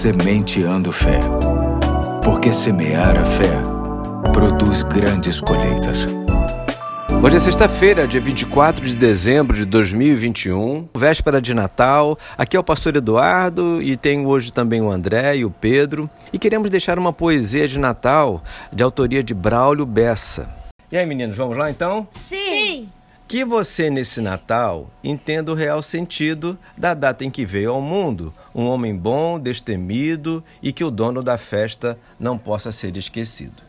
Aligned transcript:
Sementeando 0.00 0.90
Fé. 0.92 1.20
Porque 2.24 2.54
semear 2.54 3.18
a 3.18 3.26
fé 3.26 3.52
produz 4.32 4.82
grandes 4.82 5.42
colheitas. 5.42 6.06
Hoje 7.22 7.36
é 7.36 7.38
sexta-feira, 7.38 8.08
dia 8.08 8.18
24 8.18 8.86
de 8.86 8.94
dezembro 8.94 9.54
de 9.54 9.66
2021, 9.66 10.88
véspera 10.96 11.38
de 11.38 11.52
Natal. 11.52 12.18
Aqui 12.38 12.56
é 12.56 12.60
o 12.60 12.64
pastor 12.64 12.96
Eduardo 12.96 13.82
e 13.82 13.94
tenho 13.94 14.26
hoje 14.26 14.50
também 14.50 14.80
o 14.80 14.90
André 14.90 15.36
e 15.36 15.44
o 15.44 15.50
Pedro. 15.50 16.08
E 16.32 16.38
queremos 16.38 16.70
deixar 16.70 16.98
uma 16.98 17.12
poesia 17.12 17.68
de 17.68 17.78
Natal 17.78 18.42
de 18.72 18.82
autoria 18.82 19.22
de 19.22 19.34
Braulio 19.34 19.84
Bessa. 19.84 20.48
E 20.90 20.96
aí, 20.96 21.04
meninos, 21.04 21.36
vamos 21.36 21.58
lá 21.58 21.70
então? 21.70 22.08
Sim. 22.10 22.88
Que 23.30 23.44
você, 23.44 23.88
nesse 23.90 24.20
Natal, 24.20 24.90
entenda 25.04 25.52
o 25.52 25.54
real 25.54 25.80
sentido 25.84 26.58
da 26.76 26.94
data 26.94 27.24
em 27.24 27.30
que 27.30 27.46
veio 27.46 27.70
ao 27.70 27.80
mundo, 27.80 28.34
um 28.52 28.66
homem 28.66 28.92
bom, 28.96 29.38
destemido 29.38 30.42
e 30.60 30.72
que 30.72 30.82
o 30.82 30.90
dono 30.90 31.22
da 31.22 31.38
festa 31.38 31.96
não 32.18 32.36
possa 32.36 32.72
ser 32.72 32.96
esquecido. 32.96 33.62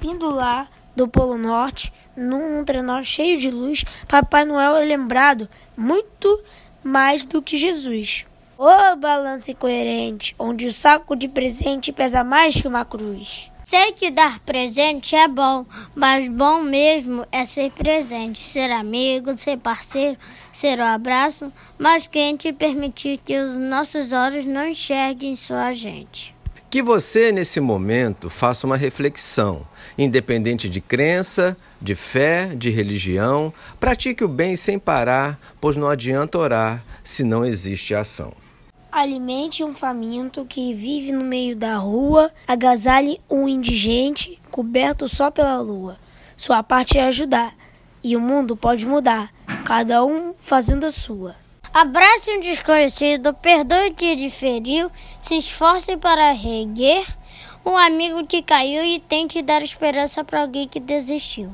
Vindo 0.00 0.28
lá 0.28 0.66
do 0.96 1.06
Polo 1.06 1.38
Norte, 1.38 1.92
num 2.16 2.64
trenó 2.64 3.04
cheio 3.04 3.38
de 3.38 3.52
luz, 3.52 3.84
Papai 4.08 4.44
Noel 4.44 4.78
é 4.78 4.84
lembrado 4.84 5.48
muito 5.76 6.42
mais 6.82 7.24
do 7.24 7.40
que 7.40 7.56
Jesus. 7.56 8.26
Ô 8.58 8.96
balanço 8.96 9.52
incoerente, 9.52 10.34
onde 10.36 10.66
o 10.66 10.72
saco 10.72 11.14
de 11.14 11.28
presente 11.28 11.92
pesa 11.92 12.24
mais 12.24 12.60
que 12.60 12.66
uma 12.66 12.84
cruz. 12.84 13.48
Sei 13.64 13.92
que 13.92 14.10
dar 14.10 14.40
presente 14.40 15.16
é 15.16 15.26
bom, 15.26 15.64
mas 15.94 16.28
bom 16.28 16.60
mesmo 16.60 17.26
é 17.32 17.46
ser 17.46 17.72
presente, 17.72 18.46
ser 18.46 18.70
amigo, 18.70 19.34
ser 19.34 19.56
parceiro, 19.56 20.18
ser 20.52 20.78
o 20.78 20.82
um 20.82 20.86
abraço 20.86 21.50
mais 21.78 22.06
quente 22.06 22.48
e 22.48 22.52
permitir 22.52 23.18
que 23.24 23.40
os 23.40 23.56
nossos 23.56 24.12
olhos 24.12 24.44
não 24.44 24.68
enxerguem 24.68 25.34
só 25.34 25.54
a 25.54 25.72
gente. 25.72 26.34
Que 26.68 26.82
você, 26.82 27.32
nesse 27.32 27.58
momento, 27.58 28.28
faça 28.28 28.66
uma 28.66 28.76
reflexão, 28.76 29.66
independente 29.96 30.68
de 30.68 30.82
crença, 30.82 31.56
de 31.80 31.94
fé, 31.94 32.46
de 32.54 32.68
religião, 32.68 33.50
pratique 33.80 34.22
o 34.22 34.28
bem 34.28 34.56
sem 34.56 34.78
parar, 34.78 35.40
pois 35.58 35.76
não 35.76 35.88
adianta 35.88 36.36
orar 36.36 36.84
se 37.02 37.24
não 37.24 37.46
existe 37.46 37.94
ação. 37.94 38.43
Alimente 38.94 39.64
um 39.64 39.74
faminto 39.74 40.44
que 40.44 40.72
vive 40.72 41.10
no 41.10 41.24
meio 41.24 41.56
da 41.56 41.78
rua, 41.78 42.30
agasalhe 42.46 43.20
um 43.28 43.48
indigente 43.48 44.40
coberto 44.52 45.08
só 45.08 45.32
pela 45.32 45.58
lua. 45.58 45.98
Sua 46.36 46.62
parte 46.62 46.96
é 46.96 47.02
ajudar, 47.02 47.56
e 48.04 48.16
o 48.16 48.20
mundo 48.20 48.56
pode 48.56 48.86
mudar, 48.86 49.34
cada 49.64 50.04
um 50.04 50.32
fazendo 50.40 50.86
a 50.86 50.92
sua. 50.92 51.34
Abrace 51.72 52.30
um 52.36 52.38
desconhecido, 52.38 53.34
perdoe 53.34 53.88
o 53.88 53.94
que 53.94 54.14
lhe 54.14 54.30
feriu, 54.30 54.88
se 55.20 55.36
esforce 55.38 55.96
para 55.96 56.30
reguer 56.30 57.04
um 57.66 57.76
amigo 57.76 58.24
que 58.24 58.42
caiu 58.42 58.84
e 58.84 59.00
tente 59.00 59.42
dar 59.42 59.60
esperança 59.60 60.22
para 60.22 60.42
alguém 60.42 60.68
que 60.68 60.78
desistiu. 60.78 61.50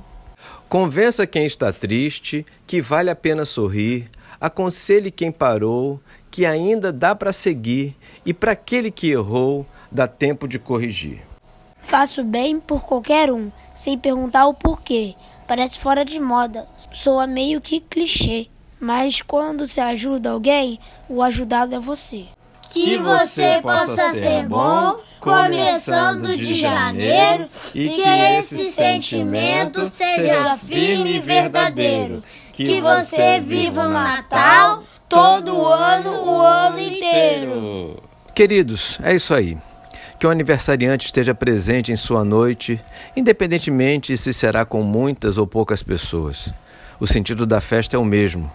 Convença 0.69 1.27
quem 1.27 1.47
está 1.47 1.73
triste 1.73 2.45
que 2.67 2.83
vale 2.83 3.09
a 3.09 3.17
pena 3.17 3.47
sorrir, 3.47 4.11
aconselhe 4.39 5.11
quem 5.11 5.33
parou 5.33 5.99
que 6.31 6.47
ainda 6.47 6.93
dá 6.93 7.15
para 7.15 7.33
seguir 7.33 7.97
e 8.25 8.33
para 8.33 8.53
aquele 8.53 8.91
que 8.91 9.11
errou, 9.11 9.67
dá 9.91 10.07
tempo 10.07 10.47
de 10.47 10.59
corrigir. 10.59 11.23
Faço 11.83 12.23
bem 12.23 12.61
por 12.61 12.83
qualquer 12.83 13.33
um, 13.33 13.51
sem 13.75 13.99
perguntar 13.99 14.47
o 14.47 14.55
porquê. 14.55 15.15
Parece 15.49 15.79
fora 15.79 16.05
de 16.05 16.21
moda, 16.21 16.69
soa 16.93 17.27
meio 17.27 17.61
que 17.61 17.81
clichê. 17.81 18.47
Mas 18.79 19.21
quando 19.21 19.67
se 19.67 19.81
ajuda 19.81 20.31
alguém, 20.31 20.79
o 21.09 21.23
ajudado 21.23 21.75
é 21.75 21.79
você. 21.79 22.27
Que 22.71 22.97
você 22.97 23.61
possa 23.61 24.13
ser 24.13 24.47
bom, 24.47 25.01
começando 25.19 26.37
de 26.37 26.55
janeiro, 26.55 27.49
e 27.75 27.89
que 27.91 28.01
esse 28.01 28.71
sentimento 28.71 29.89
seja 29.89 30.57
firme 30.57 31.17
e 31.17 31.19
verdadeiro. 31.19 32.23
Que 32.53 32.81
você 32.81 33.41
viva 33.41 33.87
o 33.87 33.91
Natal 33.91 34.80
todo 35.11 35.67
ano, 35.67 36.25
o 36.25 36.41
ano 36.41 36.79
inteiro. 36.79 38.01
Queridos, 38.33 38.97
é 39.03 39.13
isso 39.13 39.35
aí. 39.35 39.59
Que 40.19 40.27
o 40.27 40.31
aniversariante 40.31 41.07
esteja 41.07 41.35
presente 41.35 41.91
em 41.91 41.97
sua 41.97 42.25
noite, 42.25 42.81
independentemente 43.17 44.17
se 44.17 44.33
será 44.33 44.65
com 44.65 44.83
muitas 44.83 45.37
ou 45.37 45.47
poucas 45.47 45.83
pessoas. 45.83 46.55
O 47.01 47.09
sentido 47.09 47.45
da 47.45 47.61
festa 47.61 47.97
é 47.97 47.99
o 47.99 48.05
mesmo. 48.05 48.51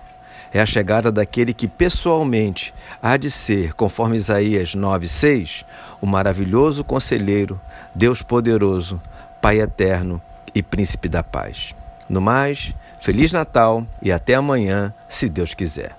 É 0.54 0.62
a 0.62 0.66
chegada 0.66 1.12
daquele 1.12 1.54
que 1.54 1.68
pessoalmente 1.68 2.74
há 3.02 3.18
de 3.18 3.30
ser, 3.30 3.74
conforme 3.74 4.16
Isaías 4.16 4.76
9:6, 4.76 5.66
o 6.00 6.06
maravilhoso 6.06 6.86
conselheiro, 6.86 7.60
Deus 7.94 8.22
poderoso, 8.22 9.02
Pai 9.42 9.60
eterno 9.60 10.22
e 10.56 10.64
príncipe 10.64 11.10
da 11.10 11.22
paz. 11.22 11.76
No 12.08 12.22
mais, 12.22 12.74
feliz 13.00 13.34
Natal 13.34 13.86
e 14.02 14.12
até 14.12 14.36
amanhã, 14.36 14.94
se 15.10 15.28
Deus 15.28 15.54
quiser. 15.54 15.96